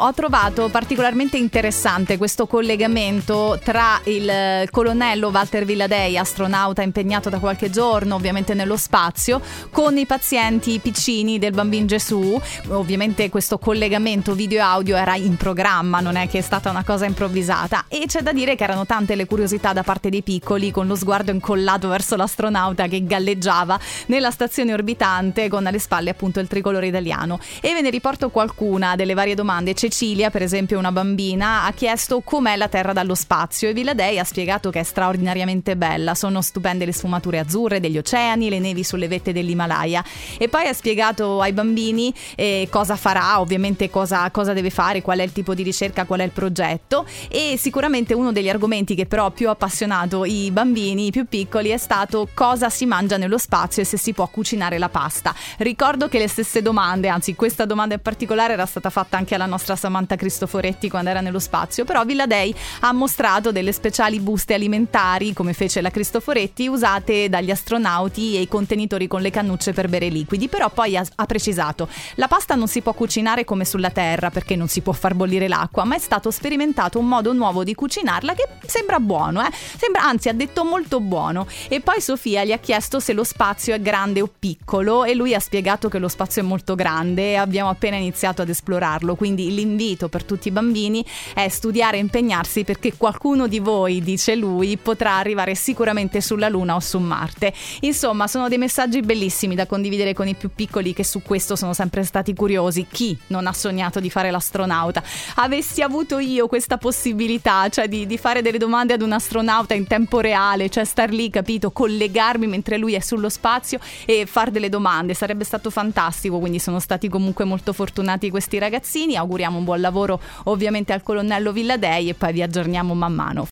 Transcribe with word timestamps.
Ho 0.00 0.14
trovato 0.14 0.68
particolarmente 0.68 1.38
interessante 1.38 2.18
questo 2.18 2.46
collegamento 2.46 3.58
tra 3.64 4.00
il 4.04 4.68
colonnello 4.70 5.26
Walter 5.30 5.64
Villadei, 5.64 6.16
astronauta 6.16 6.82
impegnato 6.82 7.28
da 7.28 7.40
qualche 7.40 7.68
giorno 7.68 8.14
ovviamente 8.14 8.54
nello 8.54 8.76
spazio, 8.76 9.40
con 9.72 9.98
i 9.98 10.06
pazienti 10.06 10.78
piccini 10.78 11.40
del 11.40 11.50
bambino 11.50 11.86
Gesù. 11.86 12.40
Ovviamente 12.68 13.28
questo 13.28 13.58
collegamento 13.58 14.34
video 14.34 14.58
e 14.58 14.60
audio 14.60 14.94
era 14.94 15.16
in 15.16 15.36
programma, 15.36 15.98
non 15.98 16.14
è 16.14 16.28
che 16.28 16.38
è 16.38 16.42
stata 16.42 16.70
una 16.70 16.84
cosa 16.84 17.04
improvvisata 17.04 17.86
e 17.88 18.04
c'è 18.06 18.20
da 18.20 18.32
dire 18.32 18.54
che 18.54 18.62
erano 18.62 18.86
tante 18.86 19.16
le 19.16 19.26
curiosità 19.26 19.72
da 19.72 19.82
parte 19.82 20.10
dei 20.10 20.22
piccoli 20.22 20.70
con 20.70 20.86
lo 20.86 20.94
sguardo 20.94 21.32
incollato 21.32 21.88
verso 21.88 22.14
l'astronauta 22.14 22.86
che 22.86 23.04
galleggiava 23.04 23.76
nella 24.06 24.30
stazione 24.30 24.72
orbitante 24.72 25.48
con 25.48 25.66
alle 25.66 25.80
spalle 25.80 26.10
appunto 26.10 26.38
il 26.38 26.46
tricolore 26.46 26.86
italiano. 26.86 27.40
E 27.60 27.72
ve 27.72 27.80
ne 27.80 27.90
riporto 27.90 28.30
qualcuna 28.30 28.94
delle 28.94 29.14
varie 29.14 29.34
domande 29.34 29.74
Cecilia, 29.88 30.28
per 30.28 30.42
esempio 30.42 30.78
una 30.78 30.92
bambina, 30.92 31.64
ha 31.64 31.72
chiesto 31.72 32.20
com'è 32.20 32.56
la 32.56 32.68
Terra 32.68 32.92
dallo 32.92 33.14
spazio 33.14 33.70
e 33.70 33.72
Villadei 33.72 34.18
ha 34.18 34.24
spiegato 34.24 34.68
che 34.68 34.80
è 34.80 34.82
straordinariamente 34.82 35.76
bella, 35.76 36.14
sono 36.14 36.42
stupende 36.42 36.84
le 36.84 36.92
sfumature 36.92 37.38
azzurre 37.38 37.80
degli 37.80 37.96
oceani, 37.96 38.50
le 38.50 38.58
nevi 38.58 38.84
sulle 38.84 39.08
vette 39.08 39.32
dell'Himalaya. 39.32 40.04
E 40.36 40.48
poi 40.50 40.66
ha 40.66 40.74
spiegato 40.74 41.40
ai 41.40 41.54
bambini 41.54 42.12
eh, 42.36 42.68
cosa 42.70 42.96
farà, 42.96 43.40
ovviamente 43.40 43.88
cosa, 43.88 44.30
cosa 44.30 44.52
deve 44.52 44.68
fare, 44.68 45.00
qual 45.00 45.20
è 45.20 45.22
il 45.22 45.32
tipo 45.32 45.54
di 45.54 45.62
ricerca, 45.62 46.04
qual 46.04 46.20
è 46.20 46.24
il 46.24 46.32
progetto. 46.32 47.06
E 47.28 47.56
sicuramente 47.58 48.12
uno 48.12 48.30
degli 48.30 48.50
argomenti 48.50 48.94
che 48.94 49.06
però 49.06 49.24
ha 49.24 49.30
più 49.30 49.48
appassionato 49.48 50.26
i 50.26 50.50
bambini, 50.50 51.06
i 51.06 51.10
più 51.10 51.24
piccoli, 51.26 51.70
è 51.70 51.78
stato 51.78 52.28
cosa 52.34 52.68
si 52.68 52.84
mangia 52.84 53.16
nello 53.16 53.38
spazio 53.38 53.80
e 53.80 53.86
se 53.86 53.96
si 53.96 54.12
può 54.12 54.28
cucinare 54.28 54.76
la 54.76 54.90
pasta. 54.90 55.34
Ricordo 55.56 56.08
che 56.08 56.18
le 56.18 56.28
stesse 56.28 56.60
domande, 56.60 57.08
anzi 57.08 57.34
questa 57.34 57.64
domanda 57.64 57.94
in 57.94 58.02
particolare 58.02 58.52
era 58.52 58.66
stata 58.66 58.90
fatta 58.90 59.16
anche 59.16 59.34
alla 59.34 59.46
nostra 59.46 59.76
Samantha 59.78 60.16
Cristoforetti 60.16 60.90
quando 60.90 61.08
era 61.08 61.20
nello 61.20 61.38
spazio, 61.38 61.84
però 61.84 62.04
Villadei 62.04 62.54
ha 62.80 62.92
mostrato 62.92 63.52
delle 63.52 63.72
speciali 63.72 64.20
buste 64.20 64.52
alimentari, 64.52 65.32
come 65.32 65.54
fece 65.54 65.80
la 65.80 65.90
Cristoforetti, 65.90 66.68
usate 66.68 67.30
dagli 67.30 67.50
astronauti 67.50 68.36
e 68.36 68.40
i 68.42 68.48
contenitori 68.48 69.06
con 69.06 69.22
le 69.22 69.30
cannucce 69.30 69.72
per 69.72 69.88
bere 69.88 70.08
liquidi, 70.08 70.48
però 70.48 70.68
poi 70.68 70.96
ha, 70.96 71.06
ha 71.14 71.24
precisato, 71.26 71.88
la 72.16 72.28
pasta 72.28 72.54
non 72.54 72.68
si 72.68 72.82
può 72.82 72.92
cucinare 72.92 73.44
come 73.44 73.64
sulla 73.64 73.90
Terra 73.90 74.30
perché 74.30 74.56
non 74.56 74.68
si 74.68 74.80
può 74.80 74.92
far 74.92 75.14
bollire 75.14 75.48
l'acqua, 75.48 75.84
ma 75.84 75.94
è 75.94 75.98
stato 75.98 76.30
sperimentato 76.30 76.98
un 76.98 77.06
modo 77.06 77.32
nuovo 77.32 77.64
di 77.64 77.74
cucinarla 77.74 78.34
che 78.34 78.48
sembra 78.66 79.00
buono, 79.00 79.40
eh? 79.40 79.50
sembra, 79.52 80.02
anzi 80.02 80.28
ha 80.28 80.34
detto 80.34 80.64
molto 80.64 81.00
buono. 81.00 81.46
E 81.68 81.80
poi 81.80 82.00
Sofia 82.00 82.44
gli 82.44 82.52
ha 82.52 82.58
chiesto 82.58 83.00
se 83.00 83.12
lo 83.12 83.24
spazio 83.24 83.74
è 83.74 83.80
grande 83.80 84.20
o 84.20 84.30
piccolo 84.38 85.04
e 85.04 85.14
lui 85.14 85.34
ha 85.34 85.40
spiegato 85.40 85.88
che 85.88 85.98
lo 85.98 86.08
spazio 86.08 86.42
è 86.42 86.44
molto 86.44 86.74
grande 86.74 87.30
e 87.30 87.34
abbiamo 87.36 87.70
appena 87.70 87.96
iniziato 87.96 88.42
ad 88.42 88.48
esplorarlo, 88.48 89.14
quindi 89.14 89.54
l'invito 89.54 89.67
per 90.08 90.24
tutti 90.24 90.48
i 90.48 90.50
bambini 90.50 91.04
è 91.34 91.48
studiare 91.48 91.96
e 91.96 92.00
impegnarsi 92.00 92.64
perché 92.64 92.94
qualcuno 92.96 93.46
di 93.46 93.58
voi, 93.58 94.00
dice 94.02 94.34
lui, 94.34 94.76
potrà 94.76 95.16
arrivare 95.16 95.54
sicuramente 95.54 96.20
sulla 96.20 96.48
Luna 96.48 96.74
o 96.74 96.80
su 96.80 96.98
Marte. 96.98 97.52
Insomma, 97.80 98.26
sono 98.26 98.48
dei 98.48 98.58
messaggi 98.58 99.00
bellissimi 99.00 99.54
da 99.54 99.66
condividere 99.66 100.14
con 100.14 100.28
i 100.28 100.34
più 100.34 100.50
piccoli 100.54 100.92
che 100.92 101.04
su 101.04 101.22
questo 101.22 101.56
sono 101.56 101.74
sempre 101.74 102.04
stati 102.04 102.34
curiosi. 102.34 102.86
Chi 102.90 103.16
non 103.28 103.46
ha 103.46 103.52
sognato 103.52 104.00
di 104.00 104.10
fare 104.10 104.30
l'astronauta? 104.30 105.02
Avessi 105.36 105.82
avuto 105.82 106.18
io 106.18 106.46
questa 106.46 106.78
possibilità, 106.78 107.68
cioè 107.68 107.88
di, 107.88 108.06
di 108.06 108.18
fare 108.18 108.42
delle 108.42 108.58
domande 108.58 108.94
ad 108.94 109.02
un 109.02 109.12
astronauta 109.12 109.74
in 109.74 109.86
tempo 109.86 110.20
reale, 110.20 110.68
cioè 110.68 110.84
star 110.84 111.10
lì, 111.10 111.30
capito, 111.30 111.70
collegarmi 111.70 112.46
mentre 112.46 112.78
lui 112.78 112.94
è 112.94 113.00
sullo 113.00 113.28
spazio 113.28 113.78
e 114.04 114.26
fare 114.26 114.50
delle 114.50 114.68
domande, 114.68 115.14
sarebbe 115.14 115.44
stato 115.44 115.70
fantastico, 115.70 116.38
quindi 116.38 116.58
sono 116.58 116.80
stati 116.80 117.08
comunque 117.08 117.44
molto 117.44 117.72
fortunati 117.72 118.30
questi 118.30 118.58
ragazzini, 118.58 119.16
auguriamo 119.16 119.57
un 119.58 119.64
buon 119.64 119.80
lavoro 119.80 120.20
ovviamente 120.44 120.92
al 120.92 121.02
colonnello 121.02 121.52
Villadei 121.52 122.08
e 122.08 122.14
poi 122.14 122.32
vi 122.32 122.42
aggiorniamo 122.42 122.94
man 122.94 123.12
mano. 123.12 123.46